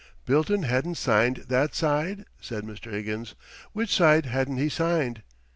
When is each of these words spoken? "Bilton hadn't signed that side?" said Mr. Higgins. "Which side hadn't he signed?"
"Bilton 0.25 0.63
hadn't 0.63 0.95
signed 0.95 1.45
that 1.47 1.75
side?" 1.75 2.25
said 2.39 2.63
Mr. 2.63 2.91
Higgins. 2.91 3.35
"Which 3.71 3.93
side 3.93 4.25
hadn't 4.25 4.57
he 4.57 4.67
signed?" 4.67 5.21